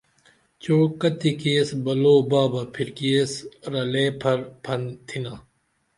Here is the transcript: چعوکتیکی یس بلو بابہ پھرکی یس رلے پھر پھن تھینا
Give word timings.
چعوکتیکی 0.61 1.51
یس 1.55 1.69
بلو 1.85 2.15
بابہ 2.29 2.61
پھرکی 2.73 3.07
یس 3.13 3.33
رلے 3.71 4.05
پھر 4.21 4.37
پھن 4.63 4.81
تھینا 5.07 5.33